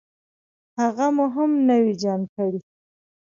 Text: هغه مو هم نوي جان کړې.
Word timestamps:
هغه 0.79 1.05
مو 1.15 1.25
هم 1.35 1.51
نوي 1.69 1.93
جان 2.01 2.21
کړې. 2.33 2.59